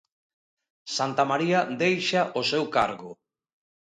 Santamaría 0.97 1.59
deixa 1.81 2.21
o 2.39 2.41
seu 2.51 2.63
cargo. 2.75 3.11